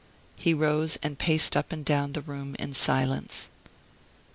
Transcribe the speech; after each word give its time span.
He 0.35 0.55
rose 0.55 0.97
and 1.03 1.19
paced 1.19 1.55
up 1.55 1.71
and 1.71 1.85
down 1.85 2.13
the 2.13 2.21
room 2.23 2.55
in 2.57 2.73
silence. 2.73 3.51